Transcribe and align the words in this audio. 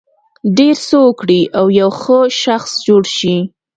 ډېر 0.57 0.75
څه 0.87 0.95
وکړي 1.05 1.41
او 1.57 1.65
یو 1.79 1.89
ښه 2.01 2.19
شخص 2.43 2.71
جوړ 2.87 3.03
شي. 3.17 3.37